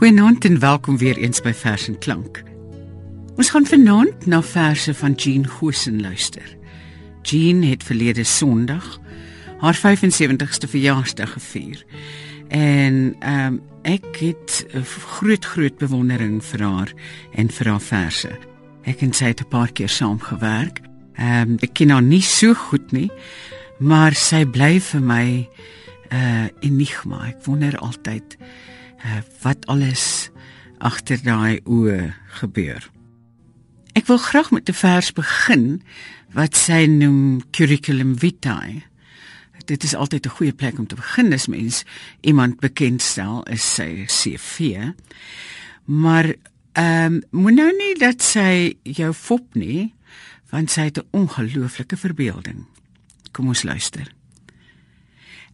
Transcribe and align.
Goeienaand 0.00 0.44
en 0.44 0.58
welkom 0.58 0.96
weer 0.98 1.16
eens 1.16 1.42
by 1.44 1.50
Vers 1.52 1.82
en 1.88 1.98
Klank. 1.98 2.38
Ons 3.36 3.50
gaan 3.52 3.66
vanaand 3.68 4.26
na 4.26 4.38
verse 4.42 4.94
van 4.96 5.12
Jean 5.12 5.44
Gosen 5.46 6.00
luister. 6.00 6.56
Jean 7.22 7.60
het 7.62 7.84
verlede 7.84 8.24
Sondag 8.24 8.96
haar 9.58 9.76
75ste 9.76 10.70
verjaarsdag 10.72 11.32
gevier. 11.32 11.84
En 12.48 13.16
ehm 13.18 13.44
um, 13.44 13.60
ek 13.82 14.16
het 14.22 14.64
groot 15.18 15.44
groot 15.44 15.76
bewondering 15.76 16.40
vir 16.44 16.64
haar 16.64 16.92
en 17.36 17.50
vir 17.50 17.68
haar 17.68 17.84
verse. 17.84 18.32
Ek 18.88 19.04
en 19.04 19.12
sy 19.12 19.34
het 19.34 19.44
'n 19.44 19.52
paar 19.52 19.72
keer 19.72 19.88
saam 19.88 20.20
gewerk. 20.20 20.80
Ehm 21.20 21.50
um, 21.50 21.56
ek 21.60 21.74
ken 21.76 21.90
haar 21.90 22.02
nie 22.02 22.24
so 22.24 22.54
goed 22.54 22.92
nie, 22.92 23.10
maar 23.78 24.14
sy 24.14 24.46
bly 24.46 24.80
vir 24.80 25.00
my 25.00 25.48
'n 26.08 26.16
uh, 26.16 26.48
enigma. 26.60 27.26
Ek 27.28 27.44
wonder 27.44 27.78
altyd 27.78 28.38
wat 29.42 29.66
alles 29.66 30.30
agter 30.78 31.20
daai 31.22 31.60
oë 31.64 32.12
gebeur. 32.40 32.90
Ek 33.92 34.06
wil 34.06 34.18
graag 34.18 34.50
met 34.50 34.68
'n 34.68 34.72
vers 34.72 35.12
begin 35.12 35.82
wat 36.32 36.56
sy 36.56 36.86
noem 36.86 37.42
curriculum 37.50 38.18
vitae. 38.18 38.82
Dit 39.66 39.84
is 39.84 39.94
altyd 39.94 40.26
'n 40.26 40.36
goeie 40.36 40.52
plek 40.52 40.78
om 40.78 40.86
te 40.86 40.94
begin 40.94 41.32
as 41.32 41.46
mens 41.46 41.84
iemand 42.20 42.60
bekendstel 42.60 43.42
is 43.42 43.74
sy 43.74 44.04
CV. 44.06 44.76
Maar 45.84 46.34
ehm 46.72 47.14
um, 47.14 47.22
moet 47.30 47.54
nou 47.54 47.72
nie 47.76 47.94
dat 47.98 48.22
sy 48.22 48.76
jou 48.82 49.12
fop 49.12 49.54
nie, 49.54 49.94
want 50.50 50.70
sy 50.70 50.80
het 50.80 50.98
'n 50.98 51.08
ongelooflike 51.10 51.96
verbeelding. 51.96 52.66
Kom 53.32 53.46
ons 53.48 53.62
luister. 53.62 54.12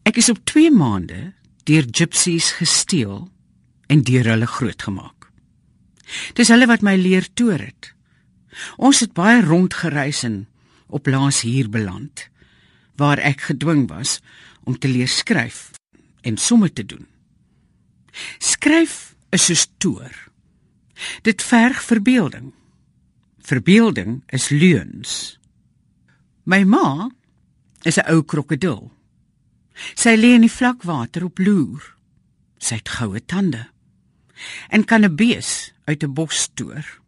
Ek 0.02 0.16
is 0.16 0.28
op 0.28 0.44
2 0.44 0.70
maande 0.70 1.32
deur 1.64 1.84
gypsies 1.90 2.50
gesteel 2.50 3.30
en 3.86 4.02
deur 4.02 4.26
hulle 4.32 4.46
grootgemaak. 4.46 5.30
Dis 6.38 6.50
hulle 6.52 6.68
wat 6.70 6.84
my 6.86 6.96
leer 6.98 7.26
toer 7.34 7.60
het. 7.66 7.92
Ons 8.76 9.02
het 9.04 9.12
baie 9.16 9.42
rondgereis 9.44 10.22
en 10.26 10.46
op 10.86 11.06
laas 11.06 11.42
hier 11.46 11.68
beland 11.70 12.28
waar 12.96 13.20
ek 13.20 13.50
gedwing 13.50 13.84
was 13.90 14.20
om 14.64 14.78
te 14.78 14.88
leer 14.88 15.10
skryf 15.10 15.74
en 16.24 16.38
somme 16.40 16.70
te 16.72 16.86
doen. 16.86 17.04
Skryf 18.38 19.14
is 19.30 19.44
soos 19.50 19.66
toer. 19.76 20.14
Dit 21.22 21.42
verg 21.44 21.82
verbeelding. 21.84 22.54
Verbeelding 23.44 24.22
is 24.32 24.48
leuns. 24.48 25.36
My 26.44 26.64
ma 26.64 27.10
is 27.82 27.98
'n 27.98 28.08
ou 28.08 28.22
krokodil. 28.24 28.90
Sy 29.94 30.16
lê 30.16 30.34
in 30.34 30.40
die 30.40 30.50
vlakwater 30.50 31.24
op 31.24 31.38
loer. 31.38 31.94
Sy 32.58 32.74
het 32.74 32.88
goue 32.88 33.20
tande 33.20 33.68
en 34.68 34.84
kan 34.84 35.04
'n 35.04 35.16
bees 35.16 35.72
uit 35.84 36.02
'n 36.02 36.12
bos 36.12 36.36
stoor. 36.36 37.00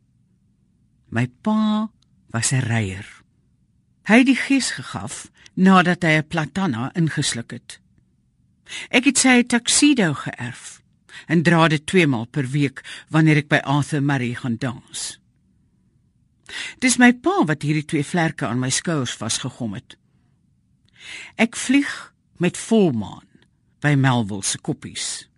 My 1.09 1.27
pa 1.43 1.91
was 2.31 2.53
'n 2.53 2.61
reier. 2.61 3.07
Hy 4.03 4.17
het 4.17 4.27
die 4.27 4.37
gees 4.37 4.71
gegaf 4.71 5.31
nadat 5.55 6.03
hy 6.03 6.17
'n 6.17 6.29
platana 6.29 6.95
ingesluk 6.95 7.51
het. 7.51 7.81
Ek 8.89 9.05
het 9.05 9.19
sy 9.19 9.43
tuxedo 9.43 10.15
geërf 10.15 10.83
en 11.27 11.43
dra 11.43 11.69
dit 11.69 11.87
twee 11.87 12.07
maal 12.07 12.27
per 12.27 12.47
week 12.47 12.83
wanneer 13.09 13.37
ek 13.37 13.49
by 13.49 13.61
Arthur 13.65 14.03
Murray 14.03 14.35
gaan 14.35 14.57
dans. 14.57 15.19
Dis 16.79 16.97
my 16.97 17.13
pa 17.13 17.45
wat 17.45 17.63
hierdie 17.63 17.85
twee 17.85 18.05
vlerke 18.05 18.47
aan 18.47 18.61
my 18.63 18.71
skouers 18.71 19.17
vasgegom 19.17 19.75
het. 19.77 19.97
Ek 21.37 21.57
vlieg 21.57 22.13
met 22.37 22.57
volmaan 22.57 23.27
by 23.81 23.95
Melville 23.95 24.45
se 24.45 24.59
koppies. 24.59 25.29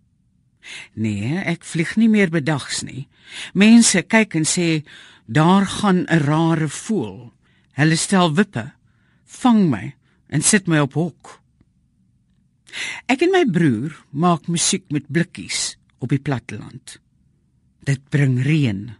Nee, 0.94 1.38
ek 1.38 1.64
vlieg 1.64 1.96
nie 1.96 2.08
meer 2.08 2.30
bedags 2.30 2.82
nie. 2.82 3.08
Mense 3.54 4.02
kyk 4.02 4.34
en 4.34 4.44
sê 4.44 4.84
daar 5.26 5.66
gaan 5.66 6.06
'n 6.06 6.22
rare 6.26 6.68
voël. 6.68 7.32
Hulle 7.72 7.96
stel 7.96 8.34
wippe, 8.34 8.72
vang 9.24 9.70
my 9.70 9.94
en 10.28 10.42
sit 10.42 10.66
my 10.66 10.78
op 10.78 10.94
hok. 10.94 11.40
Ek 13.10 13.22
en 13.22 13.32
my 13.34 13.44
broer 13.50 13.94
maak 14.10 14.48
musiek 14.48 14.84
met 14.90 15.08
blikkies 15.10 15.76
op 15.98 16.08
die 16.08 16.22
platteland. 16.22 16.98
Dit 17.86 18.08
bring 18.10 18.42
reën. 18.42 18.90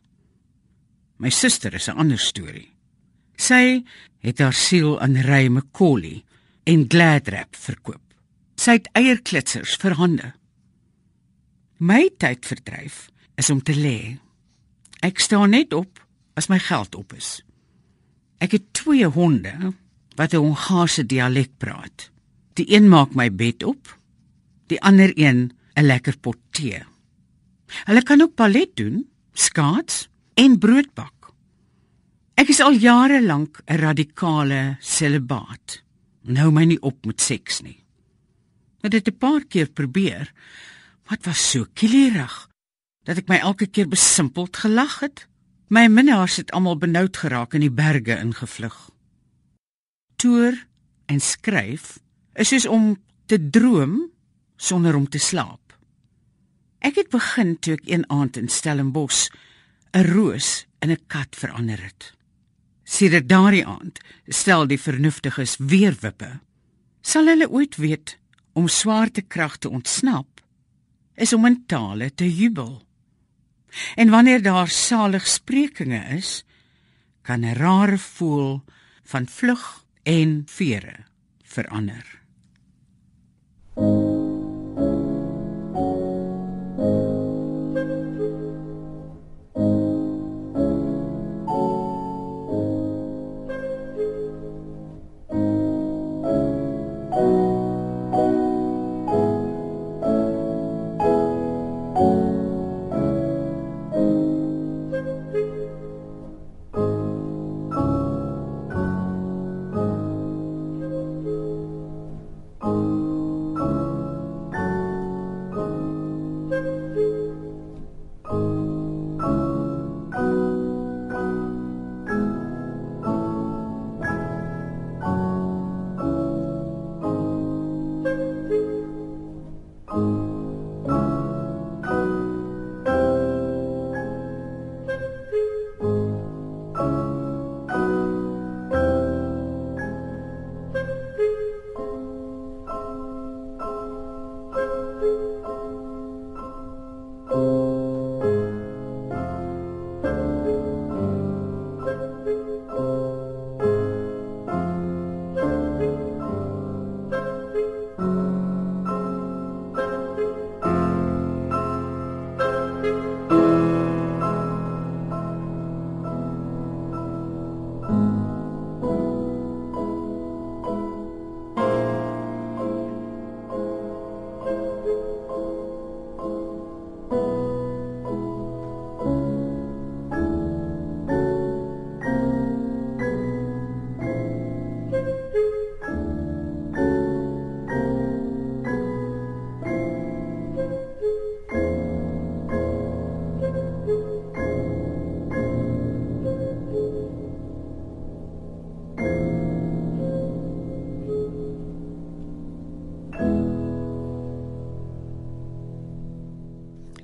My 1.18 1.30
suster 1.30 1.74
is 1.74 1.88
'n 1.88 1.98
ander 1.98 2.18
storie. 2.18 2.72
Sy 3.36 3.84
het 4.20 4.38
haar 4.38 4.52
siel 4.52 5.00
aan 5.00 5.16
Ray 5.16 5.48
McCauley 5.48 6.24
en 6.64 6.84
Gladrap 6.88 7.56
verkoop. 7.56 8.02
Sy 8.56 8.70
het 8.72 8.88
eierklitsers 8.92 9.76
vir 9.80 9.94
hande. 9.96 10.32
My 11.80 12.10
tydverdryf 12.20 13.06
is 13.40 13.48
om 13.48 13.62
te 13.64 13.72
lê. 13.72 14.18
Ek 15.00 15.16
staan 15.16 15.54
net 15.56 15.72
op 15.72 16.02
as 16.36 16.50
my 16.52 16.58
geld 16.60 16.92
op 16.98 17.14
is. 17.16 17.38
Ek 18.36 18.52
het 18.52 18.66
twee 18.76 19.08
honde 19.08 19.72
wat 20.20 20.34
'n 20.34 20.44
Hongaarse 20.44 21.06
dialek 21.06 21.56
praat. 21.56 22.10
Die 22.60 22.68
een 22.68 22.88
maak 22.88 23.14
my 23.14 23.30
bed 23.32 23.64
op, 23.64 23.96
die 24.66 24.80
ander 24.82 25.12
een 25.16 25.52
'n 25.76 25.86
lekker 25.86 26.18
pot 26.18 26.36
tee. 26.50 26.84
Hulle 27.88 28.02
kan 28.02 28.20
ook 28.20 28.34
ballet 28.34 28.76
doen, 28.76 29.08
skaats 29.32 30.08
en 30.34 30.58
brood 30.58 30.94
bak. 30.94 31.32
Ek 32.34 32.48
is 32.48 32.60
al 32.60 32.72
jare 32.72 33.22
lank 33.22 33.62
'n 33.66 33.76
radikale 33.76 34.76
celibaat. 34.80 35.82
Nou 36.22 36.50
my 36.52 36.64
nie 36.64 36.80
op 36.80 37.06
met 37.06 37.20
seks 37.20 37.60
nie. 37.60 37.80
Ek 38.82 38.92
het 38.92 39.04
dit 39.04 39.14
'n 39.14 39.18
paar 39.18 39.44
keer 39.44 39.68
probeer, 39.68 40.32
Wat 41.10 41.24
was 41.26 41.42
so 41.50 41.66
kielerig 41.74 42.34
dat 43.02 43.18
ek 43.18 43.26
my 43.26 43.40
elke 43.42 43.66
keer 43.66 43.88
besimpeld 43.90 44.54
gelag 44.62 45.00
het? 45.02 45.24
My 45.66 45.88
minnaars 45.90 46.36
het 46.38 46.52
almal 46.54 46.78
benoud 46.78 47.16
geraak 47.18 47.56
in 47.58 47.64
die 47.64 47.72
berge 47.74 48.14
ingevlug. 48.14 48.76
Toer 50.22 50.54
en 51.10 51.18
skryf 51.18 51.98
is 52.38 52.52
soos 52.52 52.68
om 52.70 52.94
te 53.26 53.40
droom 53.42 53.96
sonder 54.54 54.94
om 54.94 55.08
te 55.10 55.18
slaap. 55.18 55.74
Ek 56.78 57.02
het 57.02 57.10
begin 57.10 57.56
toe 57.58 57.74
ek 57.74 57.90
een 57.90 58.06
aand 58.06 58.38
in 58.38 58.48
Stellenbosch 58.48 59.34
'n 59.90 60.06
roos 60.14 60.66
in 60.78 60.90
'n 60.94 61.06
kat 61.06 61.34
verander 61.34 61.82
het. 61.82 62.14
Sedert 62.84 63.28
daardie 63.28 63.66
aand 63.66 63.98
stel 64.28 64.66
die 64.66 64.80
vernuftiges 64.80 65.56
weer 65.58 65.96
wippe. 66.00 66.38
Sal 67.02 67.26
hulle 67.26 67.50
ooit 67.50 67.76
weet 67.76 68.18
om 68.52 68.68
swaartekrag 68.68 69.56
te 69.58 69.68
ontsnap? 69.68 70.39
Is 71.20 71.32
om 71.32 71.46
in 71.46 71.64
tale 71.66 72.10
te 72.14 72.28
jubel. 72.34 72.82
En 73.94 74.10
wanneer 74.10 74.42
daar 74.42 74.68
salig 74.68 75.26
sprekinge 75.26 76.00
is, 76.16 76.44
kan 77.22 77.40
'n 77.40 77.54
rare 77.54 77.98
voel 77.98 78.64
van 79.02 79.26
vlug 79.26 79.84
en 80.02 80.42
vere 80.46 81.04
verander. 81.42 82.19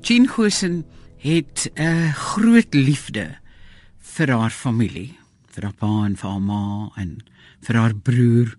Jean 0.07 0.29
Gosen 0.29 0.85
het 1.17 1.71
'n 1.75 2.13
groot 2.13 2.75
liefde 2.75 3.39
vir 3.99 4.31
haar 4.31 4.51
familie, 4.51 5.19
vir 5.47 5.63
haar 5.63 5.75
pa 5.75 6.05
en 6.05 6.17
vir 6.17 6.31
haar 6.31 6.41
ma 6.41 6.91
en 6.97 7.25
vir 7.61 7.77
haar 7.77 7.95
broer. 7.95 8.57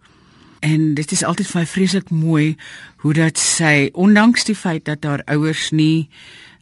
En 0.60 0.94
dit 0.94 1.12
is 1.12 1.24
altyd 1.24 1.48
vir 1.48 1.62
my 1.62 1.66
vreeslik 1.66 2.10
mooi 2.10 2.56
hoe 2.98 3.14
dat 3.14 3.38
sy 3.38 3.90
ondanks 3.94 4.44
die 4.44 4.56
feit 4.56 4.86
dat 4.86 5.04
haar 5.04 5.24
ouers 5.26 5.72
nie 5.72 6.10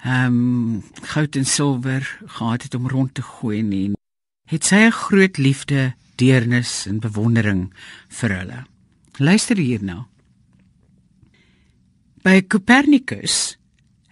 ehm 0.03 0.25
um, 0.25 0.83
goud 1.01 1.35
en 1.35 1.45
silwer 1.45 2.19
gehad 2.25 2.63
het 2.63 2.75
om 2.75 2.87
rond 2.87 3.13
te 3.13 3.21
gooi 3.21 3.61
nie, 3.61 3.91
het 4.45 4.65
sy 4.65 4.75
'n 4.75 4.91
groot 4.91 5.37
liefde, 5.37 5.93
deernis 6.15 6.85
en 6.85 6.99
bewondering 6.99 7.73
vir 8.07 8.29
hulle. 8.29 8.65
Luister 9.17 9.57
hierna. 9.57 10.07
By 12.21 12.47
Copernicus 12.47 13.57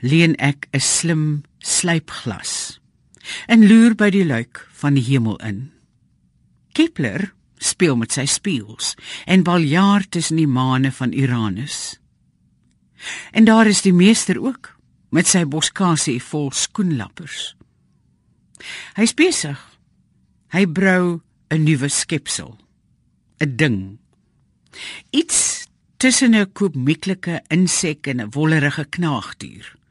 leen 0.03 0.35
ek 0.35 0.67
'n 0.71 0.79
slim 0.79 1.43
slypglas 1.59 2.79
en 3.47 3.67
loer 3.67 3.95
by 3.95 4.09
die 4.11 4.25
luik 4.25 4.67
van 4.71 4.93
die 4.99 5.07
hemel 5.07 5.37
in. 5.39 5.71
Kepler 6.73 7.31
speel 7.57 7.95
met 7.95 8.11
sy 8.11 8.25
spieëls 8.27 8.95
en 9.25 9.45
baljaar 9.47 10.03
tussen 10.09 10.35
die 10.35 10.47
maane 10.47 10.91
van 10.91 11.13
Uranus. 11.13 11.99
En 13.31 13.45
daar 13.45 13.67
is 13.67 13.81
die 13.81 13.93
meester 13.93 14.39
ook 14.41 14.75
met 15.09 15.27
sy 15.27 15.45
boskasie 15.45 16.19
vol 16.23 16.51
skoenlappers. 16.51 17.55
Hy's 18.95 19.13
besig. 19.13 19.59
Hy 20.51 20.65
brou 20.65 21.21
'n 21.49 21.63
nuwe 21.63 21.89
skepsel, 21.89 22.57
'n 23.39 23.55
ding. 23.55 23.99
Iets 25.11 25.67
tussen 25.97 26.35
'n 26.35 26.51
komieklike 26.51 27.41
insek 27.47 28.07
en 28.07 28.21
'n 28.21 28.31
wollerige 28.31 28.85
knaagdier. 28.85 29.82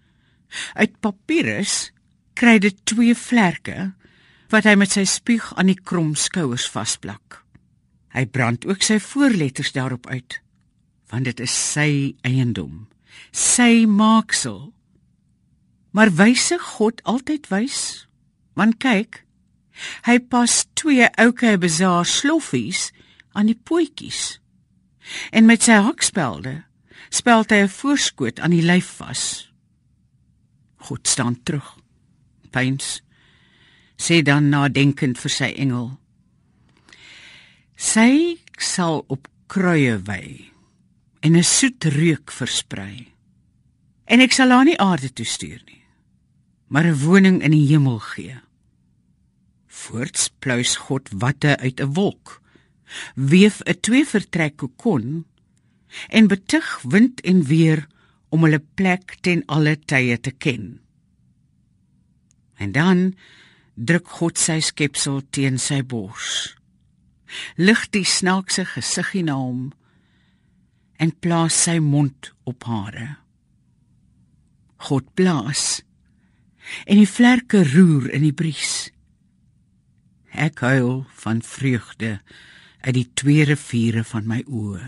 Uit 0.75 1.00
papirus 1.00 1.90
kry 2.38 2.58
dit 2.58 2.76
twee 2.88 3.14
vlerke 3.16 3.93
wat 4.52 4.69
hy 4.69 4.75
met 4.76 4.93
sy 4.93 5.04
spieg 5.08 5.49
aan 5.56 5.70
die 5.72 5.78
krom 5.78 6.12
skouers 6.19 6.66
vasplak. 6.69 7.40
Hy 8.12 8.26
brand 8.28 8.66
ook 8.69 8.84
sy 8.84 8.99
voorletters 9.00 9.72
daarop 9.72 10.06
uit, 10.12 10.37
want 11.08 11.25
dit 11.25 11.40
is 11.40 11.52
sy 11.52 12.12
eiendom, 12.28 12.87
sy 13.32 13.84
maaksel. 13.88 14.72
Maar 15.96 16.12
wyse 16.16 16.58
God 16.76 17.00
altyd 17.08 17.49
wys, 17.52 17.81
want 18.56 18.76
kyk, 18.84 19.22
hy 20.04 20.19
pas 20.20 20.58
twee 20.76 21.08
ouke 21.20 21.56
besaar 21.60 22.04
sloffies 22.08 22.90
aan 23.32 23.49
die 23.49 23.56
pootjies. 23.56 24.37
En 25.32 25.49
met 25.49 25.64
sy 25.64 25.81
hakspelde 25.81 26.62
speld 27.08 27.50
hy 27.50 27.64
'n 27.64 27.72
voorskoot 27.72 28.40
aan 28.40 28.52
die 28.52 28.64
lyf 28.64 29.00
vas. 29.00 29.51
God 30.88 31.08
staan 31.08 31.38
terug. 31.43 31.79
Pyns 32.50 33.00
sê 33.96 34.23
dan 34.23 34.50
nadenkend 34.50 35.19
vir 35.23 35.32
sy 35.32 35.50
engel: 35.55 35.93
Sy 37.76 38.38
sal 38.58 39.05
op 39.08 39.29
kruie 39.52 39.96
wy 40.08 40.52
en 41.23 41.37
'n 41.37 41.44
soet 41.44 41.84
reuk 41.84 42.31
versprei. 42.31 43.12
En 44.05 44.20
ek 44.20 44.32
sal 44.32 44.50
haar 44.50 44.64
nie 44.64 44.79
aarde 44.79 45.12
toe 45.12 45.26
stuur 45.26 45.62
nie, 45.67 45.84
maar 46.69 46.87
'n 46.87 46.99
woning 47.05 47.43
in 47.43 47.52
die 47.52 47.69
hemel 47.69 47.99
gee. 47.99 48.40
Voorts 49.67 50.31
pluis 50.38 50.76
God 50.76 51.08
watte 51.12 51.56
uit 51.58 51.81
'n 51.81 51.94
wolk, 51.94 52.43
weef 53.14 53.62
'n 53.67 53.81
twee 53.81 54.06
vertrek 54.06 54.56
kokon 54.56 55.25
en 56.08 56.26
betug 56.26 56.81
wind 56.82 57.20
en 57.20 57.44
weer 57.44 57.87
om 58.32 58.46
hulle 58.46 58.62
plek 58.79 59.19
ten 59.20 59.44
alle 59.52 59.76
tye 59.76 60.17
te 60.19 60.32
ken. 60.32 60.81
En 62.56 62.73
dan 62.73 63.12
druk 63.76 64.08
God 64.19 64.40
sy 64.40 64.61
skepsel 64.64 65.23
teen 65.31 65.61
sy 65.61 65.82
bors 65.84 66.52
lig 67.56 67.87
die 67.94 68.05
snaakse 68.05 68.64
gesiggie 68.75 69.25
na 69.26 69.37
hom 69.38 69.71
en 71.02 71.12
plaas 71.25 71.56
sy 71.66 71.78
mond 71.83 72.30
op 72.49 72.66
hare. 72.68 73.09
God 74.88 75.09
blaas 75.18 75.83
en 76.87 77.00
die 77.00 77.09
vlerke 77.09 77.62
roer 77.73 78.11
in 78.14 78.26
die 78.26 78.37
bries. 78.37 78.90
Ek 80.33 80.62
huil 80.64 81.02
van 81.25 81.42
vreugde 81.45 82.18
uit 82.83 82.95
die 82.97 83.09
twee 83.18 83.47
riviere 83.47 84.02
van 84.06 84.26
my 84.26 84.40
oë, 84.47 84.87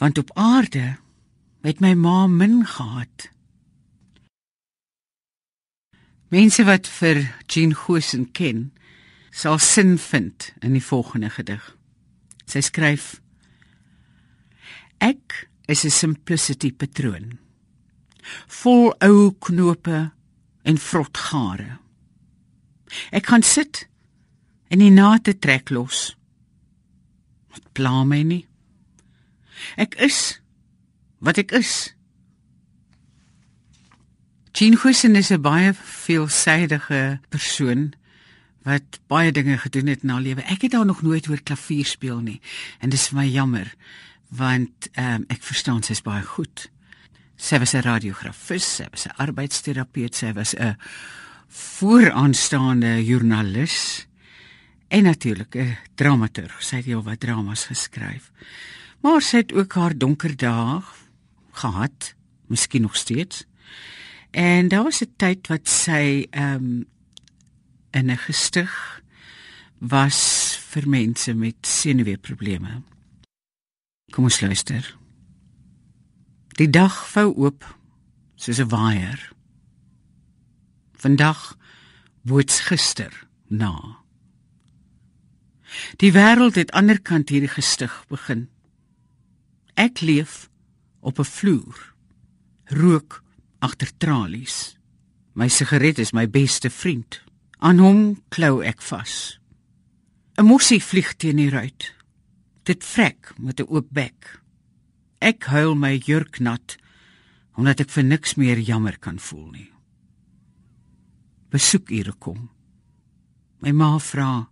want 0.00 0.18
op 0.20 0.32
aarde 0.36 0.96
het 1.68 1.82
my 1.84 1.92
ma 1.94 2.26
min 2.26 2.62
gehad. 2.66 3.28
Mense 6.32 6.64
wat 6.64 6.88
vir 6.88 7.20
Jean 7.48 7.74
Gosen 7.76 8.30
ken, 8.32 8.70
sal 9.30 9.58
sin 9.60 9.98
vind 10.00 10.50
in 10.64 10.72
die 10.76 10.84
volgende 10.84 11.30
gedig. 11.30 11.64
Sy 12.48 12.64
skryf: 12.64 13.20
Ek 14.98 15.48
is 15.68 15.84
'n 15.84 15.90
simplicity 15.90 16.72
patroon. 16.72 17.38
Vol 18.46 18.94
ou 19.00 19.32
knope 19.38 20.12
en 20.62 20.78
vrot 20.78 21.16
gare. 21.16 21.78
Ek 23.12 23.22
kan 23.22 23.42
sit 23.42 23.88
en 24.68 24.78
die 24.78 24.90
nate 24.90 25.38
trek 25.38 25.70
los. 25.70 26.16
Wat 27.52 27.72
pla 27.72 28.04
my 28.04 28.22
nie. 28.22 28.46
Ek 29.76 29.94
is 29.94 30.40
wat 31.18 31.38
ek 31.38 31.52
is. 31.52 31.94
Jean 34.52 34.74
Huisen 34.74 35.14
is 35.16 35.30
'n 35.30 35.40
baie 35.40 35.74
veelsidige 35.74 37.20
persoon 37.28 37.92
wat 38.62 38.98
baie 39.06 39.32
dinge 39.32 39.58
gedoen 39.58 39.86
het 39.86 40.02
in 40.02 40.08
haar 40.08 40.20
lewe. 40.20 40.42
Ek 40.42 40.62
het 40.62 40.72
haar 40.72 40.86
nog 40.86 41.02
nooit 41.02 41.26
hoor 41.26 41.40
klavier 41.42 41.86
speel 41.86 42.20
nie 42.20 42.40
en 42.80 42.90
dis 42.90 43.08
vir 43.08 43.18
my 43.18 43.26
jammer 43.26 43.74
want 44.28 44.90
um, 44.98 45.24
ek 45.28 45.42
verstaan 45.42 45.82
sy's 45.82 46.02
baie 46.02 46.22
goed. 46.22 46.68
Sy 47.36 47.58
was 47.58 47.74
'n 47.74 47.80
radiografis, 47.86 48.74
sy 48.76 48.86
was 48.90 49.06
'n 49.06 49.16
arbeidsterapeut, 49.16 50.14
sy 50.14 50.32
was 50.32 50.54
'n 50.54 50.76
vooraanstaande 51.48 53.04
joernalis 53.04 54.06
en 54.88 55.02
natuurlik 55.02 55.54
'n 55.54 55.76
dramaturg. 55.94 56.62
Sy 56.62 56.76
het 56.76 56.84
heel 56.84 57.02
wat 57.02 57.20
dramas 57.20 57.64
geskryf. 57.64 58.30
Maar 59.00 59.22
sy 59.22 59.36
het 59.36 59.52
ook 59.52 59.72
haar 59.72 59.98
donker 59.98 60.36
dae 60.36 60.82
gehad, 61.58 62.14
miskien 62.46 62.82
nog 62.82 62.96
steeds. 62.96 63.44
En 64.30 64.68
daar 64.68 64.82
was 64.82 65.00
'n 65.02 65.12
tyd 65.16 65.46
wat 65.46 65.68
sy 65.68 66.26
ehm 66.30 66.54
um, 66.54 66.86
in 67.90 68.10
'n 68.10 68.16
gestig 68.16 69.02
was 69.78 70.56
vir 70.68 70.88
mense 70.88 71.34
met 71.34 71.66
senuweeprobleme. 71.66 72.82
Kom 74.10 74.24
ons 74.24 74.40
luister. 74.40 74.96
Die 76.58 76.70
dag 76.70 77.08
vou 77.08 77.34
oop 77.36 77.64
soos 78.34 78.58
'n 78.58 78.68
waier. 78.68 79.32
Vandag 80.92 81.56
woods 82.22 82.60
gister 82.60 83.26
na. 83.46 83.98
Die 85.96 86.12
wêreld 86.12 86.54
het 86.54 86.70
aanderkant 86.70 87.28
hierdie 87.28 87.52
gestig 87.52 88.04
begin. 88.08 88.48
Ek 89.74 90.00
leef 90.00 90.48
op 91.00 91.18
'n 91.18 91.24
vloer. 91.24 91.94
Rook 92.64 93.22
agter 93.58 93.90
tralies. 93.96 94.76
My 95.32 95.48
sigaret 95.48 95.98
is 95.98 96.12
my 96.12 96.26
beste 96.30 96.70
vriend. 96.70 97.22
Aan 97.58 97.78
hom 97.78 98.22
klou 98.28 98.62
ek 98.64 98.82
vas. 98.82 99.38
'n 100.36 100.44
Mossie 100.44 100.82
vlieg 100.82 101.16
teen 101.16 101.36
die 101.36 101.50
ruit. 101.50 101.94
Dit 102.62 102.84
vrek 102.84 103.34
met 103.38 103.60
'n 103.60 103.66
oop 103.68 103.86
bek. 103.90 104.40
Ek 105.18 105.44
huil 105.44 105.74
my 105.74 105.96
jurk 105.96 106.38
nat 106.38 106.76
omdat 107.58 107.80
ek 107.80 107.90
vir 107.90 108.04
niks 108.04 108.36
meer 108.38 108.58
jammer 108.58 108.98
kan 108.98 109.18
voel 109.18 109.50
nie. 109.50 109.70
Besoek 111.50 111.90
ure 111.90 112.12
kom. 112.12 112.50
My 113.58 113.72
ma 113.72 113.98
vra: 113.98 114.48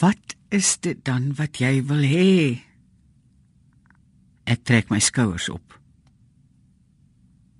"Wat 0.00 0.36
is 0.50 0.76
dit 0.80 1.04
dan 1.04 1.34
wat 1.34 1.56
jy 1.56 1.82
wil 1.86 2.04
hê?" 2.04 2.71
Ek 4.44 4.64
trek 4.64 4.90
my 4.90 4.98
skouers 4.98 5.48
op. 5.48 5.78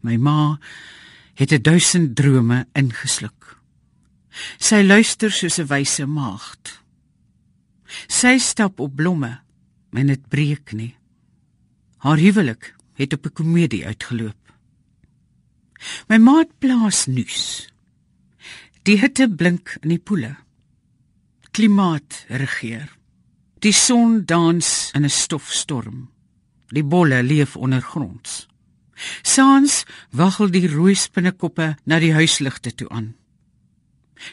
My 0.03 0.17
ma 0.17 0.59
het 1.35 1.53
'n 1.53 1.63
duisend 1.63 2.17
drome 2.17 2.67
ingesluk. 2.73 3.59
Sy 4.59 4.83
luister 4.83 5.31
soos 5.31 5.59
'n 5.59 5.67
wyse 5.67 6.07
maagd. 6.07 6.83
Sy 8.09 8.39
stap 8.39 8.81
op 8.81 8.97
blomme, 8.97 9.41
men 9.91 10.07
dit 10.07 10.29
breek 10.29 10.73
nie. 10.73 10.97
Haar 11.99 12.19
huwelik 12.19 12.75
het 12.95 13.13
op 13.13 13.27
'n 13.27 13.33
komedie 13.33 13.87
uitgeloop. 13.87 14.43
My 16.09 16.19
maat 16.19 16.59
plaas 16.59 17.07
nuus. 17.07 17.69
Die 18.83 18.99
hitte 18.99 19.29
blink 19.29 19.77
in 19.83 19.89
die 19.89 19.99
poele. 19.99 20.37
Klimaat 21.51 22.25
regeer. 22.29 22.89
Die 23.59 23.73
son 23.73 24.25
dans 24.25 24.91
in 24.95 25.05
'n 25.05 25.11
stofstorm. 25.11 26.12
Die 26.73 26.85
bolle 26.85 27.23
leef 27.23 27.57
ondergronds. 27.57 28.47
Saans 29.23 29.83
waggel 30.11 30.53
die 30.53 30.69
rooi 30.71 30.95
spinnekoppe 30.97 31.75
na 31.85 31.99
die 32.01 32.15
huisligte 32.17 32.73
toe 32.75 32.89
aan. 32.89 33.13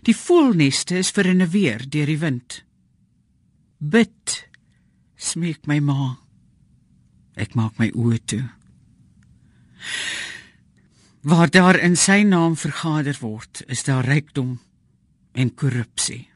Die 0.06 0.16
voelneste 0.16 1.00
is 1.02 1.12
vir 1.12 1.28
'n 1.28 1.50
weer 1.50 1.82
deur 1.90 2.06
die 2.06 2.20
wind. 2.20 2.64
Bid, 3.80 4.50
smeek 5.18 5.68
my 5.68 5.80
ma. 5.80 6.20
Ek 7.36 7.56
maak 7.56 7.80
my 7.80 7.92
oë 7.96 8.20
toe. 8.26 8.50
Waar 11.22 11.50
daar 11.50 11.80
in 11.80 11.96
sy 11.96 12.24
naam 12.24 12.56
vergader 12.56 13.18
word, 13.20 13.64
is 13.68 13.84
daar 13.84 14.06
rykdom 14.06 14.60
en 15.32 15.56
korrupsie. 15.56 16.30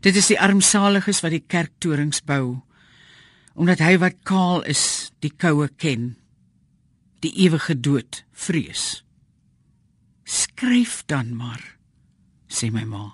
Dit 0.00 0.16
is 0.16 0.26
die 0.26 0.40
armsaliges 0.40 1.20
wat 1.20 1.30
die 1.30 1.44
kerktorings 1.46 2.20
bou, 2.22 2.62
omdat 3.54 3.82
hy 3.84 3.96
wat 4.02 4.20
kaal 4.26 4.62
is, 4.68 5.12
die 5.22 5.30
koue 5.30 5.68
ken, 5.78 6.14
die 7.22 7.32
ewige 7.46 7.76
dood 7.78 8.24
vrees. 8.32 9.04
Skryf 10.24 11.02
dan 11.06 11.34
maar, 11.36 11.62
sê 12.50 12.70
my 12.74 12.84
ma. 12.88 13.06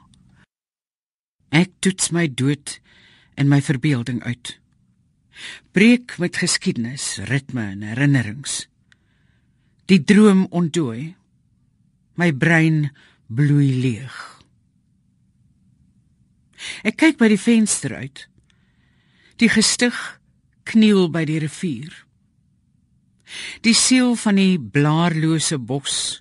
Ek 1.51 1.73
toets 1.85 2.13
my 2.15 2.29
dood 2.29 2.79
in 3.37 3.51
my 3.51 3.61
verbeelding 3.65 4.23
uit 4.25 4.61
breek 5.73 6.19
met 6.19 6.37
geskiedenis, 6.37 7.17
ritme 7.29 7.63
en 7.73 7.83
herinnerings. 7.83 8.67
Die 9.91 10.03
droom 10.05 10.47
ontdooi. 10.51 11.15
My 12.15 12.33
brein 12.33 12.91
bloei 13.27 13.71
leeg. 13.81 14.17
Ek 16.85 16.99
kyk 17.01 17.21
by 17.21 17.31
die 17.33 17.41
venster 17.41 17.95
uit. 17.97 18.27
Die 19.41 19.49
gestig 19.49 19.97
kniel 20.71 21.09
by 21.13 21.25
die 21.29 21.41
rivier. 21.43 21.93
Die 23.67 23.75
siel 23.77 24.17
van 24.19 24.39
die 24.41 24.59
blaarlose 24.59 25.59
bos 25.59 26.21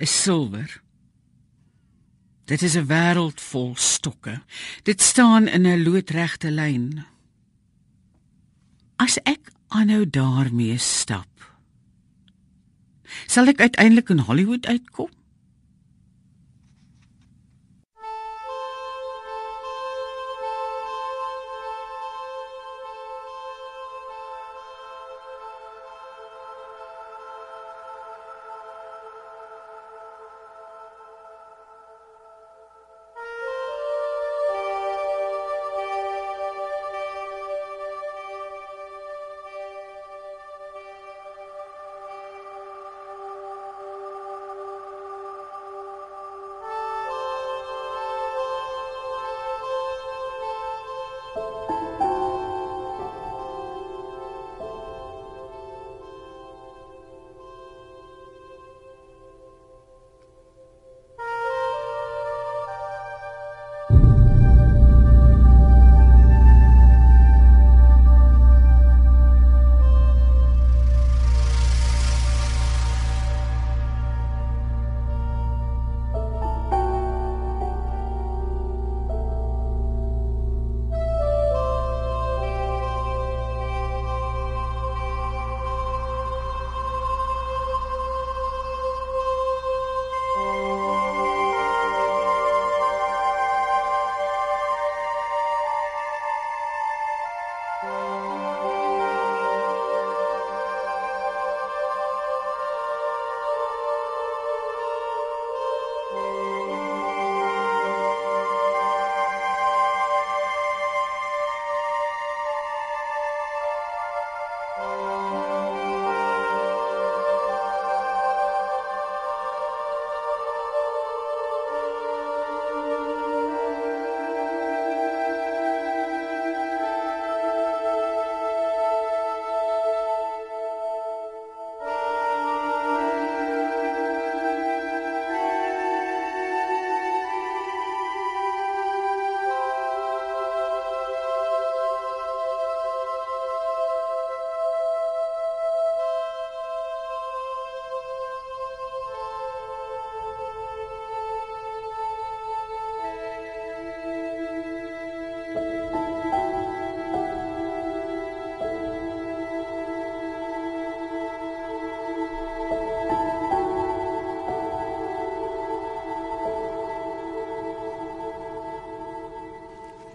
is 0.00 0.12
silwer. 0.22 0.80
Dit 2.50 2.62
is 2.62 2.74
'n 2.76 2.88
wêreld 2.88 3.40
vol 3.40 3.76
stokke. 3.76 4.42
Dit 4.82 5.00
staan 5.00 5.48
in 5.48 5.66
'n 5.66 5.82
loodregte 5.84 6.50
lyn. 6.50 7.06
As 8.96 9.18
ek 9.22 9.52
aanhou 9.68 10.10
daarmee 10.10 10.78
stap, 10.78 11.28
sal 13.26 13.46
ek 13.46 13.60
uiteindelik 13.60 14.08
in 14.08 14.18
Hollywood 14.18 14.66
uitkom? 14.66 15.10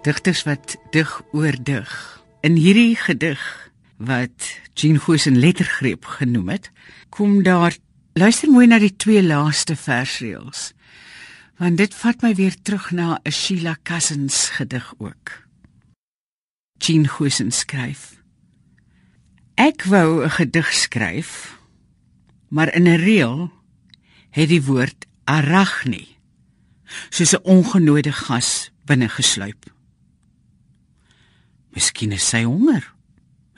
Digters 0.06 0.44
wat 0.46 0.78
dig 0.94 1.10
oor 1.34 1.56
dig. 1.64 1.90
In 2.46 2.56
hierdie 2.56 2.96
gedig 2.96 3.42
wat 3.98 4.52
Jean 4.74 5.00
Huisen 5.06 5.40
lettergreep 5.40 6.06
genoem 6.06 6.50
het, 6.50 6.70
kom 7.10 7.44
daar 7.44 7.74
luister 8.14 8.52
mooi 8.52 8.68
na 8.68 8.78
die 8.80 8.94
twee 8.96 9.24
laaste 9.24 9.76
versreëls. 9.76 10.74
Want 11.58 11.80
dit 11.82 11.96
vat 11.96 12.22
my 12.22 12.36
weer 12.38 12.54
terug 12.62 12.92
na 12.92 13.18
'n 13.24 13.32
Sheila 13.32 13.78
Cousins 13.84 14.50
gedig 14.50 14.94
ook. 14.98 15.32
Jean 16.78 17.06
Huisen 17.06 17.52
skryf: 17.52 18.22
Ek 19.56 19.84
wou 19.84 20.24
'n 20.24 20.30
gedig 20.30 20.74
skryf, 20.74 21.58
maar 22.48 22.74
in 22.74 22.88
'n 22.88 23.02
reël 23.02 23.52
het 24.30 24.50
die 24.50 24.64
woord 24.64 25.06
arachne 25.24 26.06
soos 27.10 27.34
'n 27.34 27.44
ongenooide 27.44 28.12
gas 28.12 28.72
binne 28.86 29.10
gesluip. 29.10 29.74
Miskien 31.76 32.16
is 32.16 32.26
sy 32.26 32.46
honger, 32.48 32.86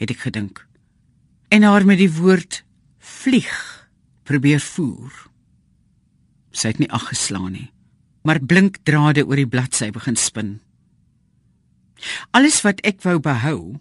het 0.01 0.11
ek 0.13 0.25
gedink. 0.25 0.63
En 1.53 1.63
haar 1.63 1.85
met 1.85 2.01
die 2.01 2.11
woord 2.11 2.63
vlieg 2.97 3.57
probeer 4.27 4.61
voer. 4.61 5.13
Sy 6.51 6.73
het 6.73 6.81
nie 6.81 6.91
aggeslaan 6.91 7.53
nie, 7.53 7.69
maar 8.25 8.41
blink 8.41 8.81
drade 8.89 9.23
oor 9.27 9.39
die 9.39 9.49
bladsy 9.49 9.91
begin 9.93 10.17
spin. 10.19 10.57
Alles 12.35 12.59
wat 12.65 12.81
ek 12.85 13.03
wou 13.05 13.19
behou, 13.23 13.77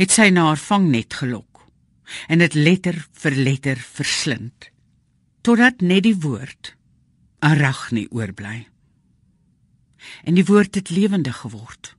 het 0.00 0.12
sy 0.12 0.30
na 0.32 0.48
haar 0.50 0.60
vangnet 0.60 1.14
gelok 1.20 1.62
en 2.32 2.40
dit 2.40 2.54
letter 2.56 2.96
vir 3.20 3.36
letter 3.36 3.78
verslind 3.78 4.70
totdat 5.44 5.84
net 5.84 6.02
die 6.08 6.16
woord 6.18 6.72
arachne 7.44 8.08
oorbly. 8.10 8.66
En 10.24 10.34
die 10.34 10.44
woord 10.48 10.74
het 10.74 10.90
lewendig 10.90 11.44
geword. 11.44 11.94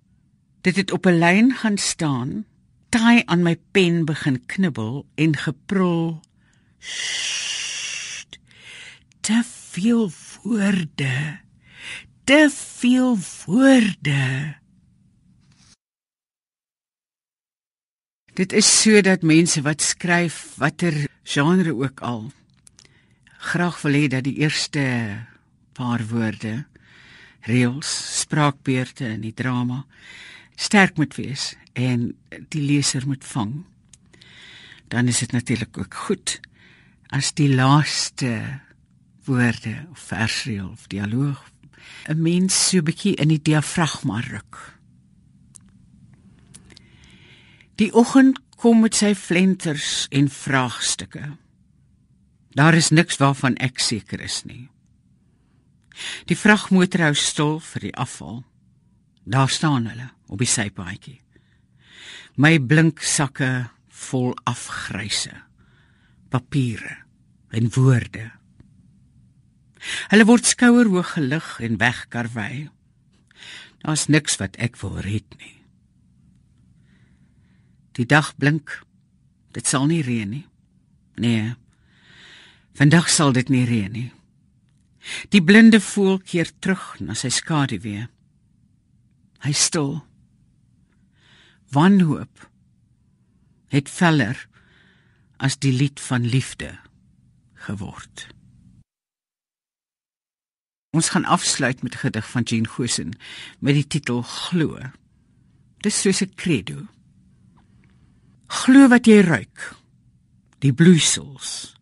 Dit 0.69 0.77
het 0.77 0.91
op 0.91 1.05
'n 1.05 1.17
lyn 1.17 1.55
gaan 1.55 1.77
staan, 1.77 2.45
taai 2.89 3.21
aan 3.25 3.41
my 3.41 3.57
pen 3.71 4.05
begin 4.05 4.45
knibbel 4.45 5.05
en 5.15 5.37
geprul 5.37 6.21
Sst. 6.77 8.39
Te 9.19 9.41
veel 9.45 10.11
woorde. 10.43 11.39
Te 12.23 12.49
veel 12.53 13.17
woorde. 13.45 14.55
Dit 18.33 18.53
is 18.53 18.81
sodat 18.81 19.21
mense 19.21 19.61
wat 19.61 19.81
skryf 19.81 20.53
watter 20.55 21.07
genre 21.23 21.73
ook 21.75 21.99
al 21.99 22.31
graag 23.37 23.81
wil 23.81 23.93
hê 23.93 24.07
dat 24.07 24.23
die 24.23 24.37
eerste 24.37 25.17
paar 25.71 26.07
woorde 26.07 26.65
reels 27.41 28.19
spraakbeurte 28.19 29.05
in 29.05 29.21
die 29.21 29.33
drama 29.33 29.85
sterk 30.59 30.97
moet 30.99 31.15
wees 31.15 31.53
en 31.79 32.11
die 32.51 32.61
leser 32.61 33.07
moet 33.07 33.23
vang 33.23 33.61
dan 34.89 35.07
is 35.07 35.19
dit 35.19 35.31
natuurlik 35.31 35.77
ook 35.77 35.93
goed 35.93 36.39
as 37.07 37.33
die 37.33 37.49
laaste 37.55 38.59
woorde 39.25 39.85
of 39.91 39.99
versreel 39.99 40.69
of 40.69 40.87
dialoog. 40.87 41.51
'n 42.09 42.21
mens 42.21 42.69
so 42.69 42.77
'n 42.77 42.83
bietjie 42.83 43.15
in 43.15 43.27
die 43.27 43.41
diafragma 43.41 44.19
ruk. 44.19 44.77
Die 47.75 47.93
oggend 47.93 48.39
kom 48.55 48.79
met 48.79 48.95
sy 48.95 49.15
flenters 49.15 50.07
en 50.09 50.29
vraagstukke. 50.29 51.37
Daar 52.49 52.73
is 52.73 52.89
niks 52.89 53.17
waarvan 53.17 53.55
ek 53.55 53.79
seker 53.79 54.19
is 54.19 54.43
nie. 54.43 54.69
Die 56.25 56.37
vragmotor 56.37 57.01
hou 57.01 57.13
stil 57.13 57.59
vir 57.59 57.81
die 57.81 57.95
afval. 57.95 58.43
Daar 59.23 59.49
staan 59.49 59.85
hulle 59.85 60.09
op 60.29 60.39
die 60.41 60.49
sypaadjie. 60.49 61.19
My 62.39 62.57
blink 62.61 63.01
sakke 63.03 63.69
vol 64.09 64.33
afgryse. 64.47 65.33
Papiere 66.29 67.01
en 67.49 67.69
woorde. 67.73 68.29
Hulle 70.11 70.27
word 70.27 70.45
skouerhoog 70.45 71.15
gelig 71.15 71.55
en 71.65 71.79
wegkarwei. 71.81 72.69
Daar's 73.83 74.07
niks 74.11 74.37
wat 74.39 74.59
ek 74.59 74.77
wil 74.83 74.99
red 75.03 75.37
nie. 75.39 75.55
Die 77.97 78.05
dag 78.05 78.35
blink. 78.39 78.81
Dit 79.55 79.67
sal 79.67 79.87
nie 79.89 80.03
reën 80.05 80.29
nie. 80.29 80.45
Nee. 81.19 81.55
Vandag 82.77 83.09
sal 83.11 83.33
dit 83.35 83.49
nie 83.49 83.65
reën 83.67 83.91
nie. 83.91 84.09
Die 85.33 85.41
blinde 85.43 85.79
voel 85.81 86.19
keer 86.19 86.51
terug 86.59 86.99
na 86.99 87.15
sy 87.17 87.31
skaduwee. 87.33 88.05
Hy 89.43 89.53
stil. 89.55 89.97
Wanhoop 91.71 92.49
het 93.69 93.89
feller 93.89 94.47
as 95.37 95.57
die 95.57 95.73
lied 95.73 95.99
van 96.01 96.25
liefde 96.25 96.73
geword. 97.53 98.27
Ons 100.97 101.09
gaan 101.13 101.25
afsluit 101.25 101.81
met 101.81 101.93
'n 101.93 101.97
gedig 101.97 102.29
van 102.29 102.43
Jean 102.43 102.67
Gosen 102.67 103.17
met 103.59 103.73
die 103.73 103.87
titel 103.87 104.21
Glo. 104.21 104.77
Dis 105.77 106.01
soos 106.01 106.21
'n 106.21 106.33
credo. 106.35 106.87
Glo 108.47 108.87
wat 108.87 109.05
jy 109.05 109.21
ruik. 109.21 109.75
Die 110.59 110.73
bloeisels. 110.73 111.75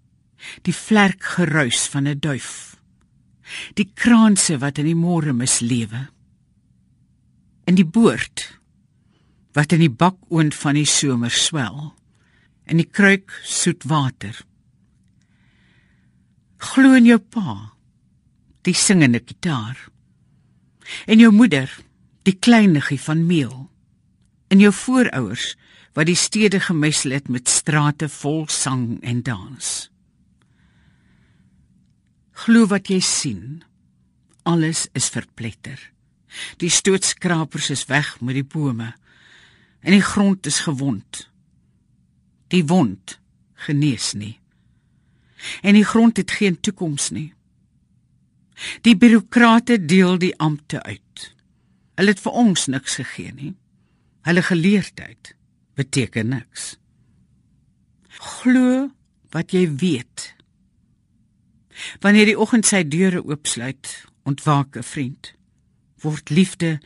Die 0.61 0.75
vlerk 0.75 1.23
geruis 1.23 1.87
van 1.87 2.07
'n 2.07 2.19
duif 2.19 2.77
die 3.77 3.87
kraanse 3.93 4.57
wat 4.61 4.79
in 4.81 4.89
die 4.89 4.97
môre 4.97 5.33
mislewe 5.35 6.07
in 7.67 7.77
die 7.79 7.87
boord 7.87 8.47
wat 9.57 9.73
in 9.75 9.83
die 9.83 9.93
bakoond 10.03 10.55
van 10.55 10.77
die 10.77 10.87
somer 10.89 11.33
swel 11.33 11.91
in 12.67 12.81
die 12.81 12.89
kruik 12.99 13.33
soet 13.43 13.87
water 13.89 14.37
glo 16.71 16.93
in 16.97 17.09
jou 17.09 17.19
pa 17.19 17.57
die 18.67 18.75
singende 18.77 19.23
gitaar 19.23 19.79
en 21.07 21.23
jou 21.23 21.33
moeder 21.33 21.71
die 22.27 22.35
kleiniggie 22.35 22.99
van 23.01 23.25
meel 23.27 23.67
en 24.53 24.63
jou 24.63 24.71
voorouers 24.85 25.53
wat 25.97 26.07
die 26.09 26.19
stede 26.19 26.61
gemessel 26.61 27.15
het 27.15 27.29
met 27.33 27.49
strate 27.49 28.09
vol 28.21 28.45
sang 28.51 28.97
en 29.01 29.23
dans 29.25 29.75
Glo 32.37 32.67
wat 32.69 32.91
jy 32.91 32.99
sien. 33.01 33.63
Alles 34.45 34.85
is 34.95 35.09
verpletter. 35.09 35.79
Die 36.61 36.69
stootskrapers 36.69 37.71
is 37.73 37.87
weg 37.89 38.11
met 38.21 38.37
die 38.37 38.45
bome 38.45 38.91
en 39.87 39.93
die 39.95 40.03
grond 40.03 40.45
is 40.45 40.59
gewond. 40.59 41.29
Die 42.51 42.65
wond 42.67 43.19
genees 43.53 44.11
nie. 44.13 44.39
En 45.61 45.77
die 45.77 45.85
grond 45.87 46.17
het 46.17 46.31
geen 46.31 46.59
toekoms 46.59 47.09
nie. 47.15 47.29
Die 48.83 48.97
birokrate 48.99 49.77
deel 49.85 50.17
die 50.19 50.33
ampte 50.43 50.81
uit. 50.83 51.21
Hulle 51.95 52.11
het 52.11 52.19
vir 52.19 52.35
ons 52.35 52.65
niks 52.67 52.97
gegee 52.99 53.31
nie. 53.31 53.53
Hulle 54.27 54.43
geleerdheid 54.43 55.31
beteken 55.79 56.33
niks. 56.33 56.73
Glo 58.17 58.89
wat 59.31 59.55
jy 59.55 59.69
weet. 59.71 60.33
Wanneer 62.03 62.27
die 62.27 62.39
oggend 62.39 62.67
sy 62.67 62.81
deure 62.83 63.21
oopsluit, 63.23 63.93
ontwaak 64.27 64.75
'n 64.75 64.83
vriend. 64.83 65.31
Word 66.03 66.29
liefde 66.29 66.81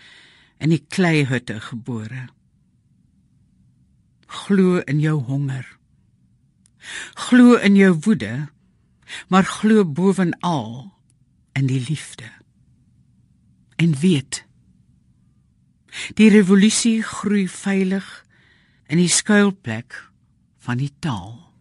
in 0.60 0.70
die 0.70 0.86
kleihutte 0.88 1.58
gebore. 1.60 2.30
Glo 4.32 4.80
in 4.88 5.02
jou 5.04 5.18
honger. 5.28 5.66
Glo 7.28 7.58
in 7.60 7.76
jou 7.76 7.92
woede, 8.06 8.48
maar 9.28 9.44
glo 9.44 9.84
bovenal 9.86 10.94
in 11.52 11.68
die 11.68 11.84
liefde. 11.88 12.32
En 13.76 13.98
weet, 14.00 14.46
die 16.16 16.30
revolusie 16.30 17.02
groei 17.04 17.50
veilig 17.50 18.08
in 18.88 19.02
die 19.04 19.12
skuilplek 19.12 20.00
van 20.64 20.80
die 20.80 20.94
taal. 21.00 21.52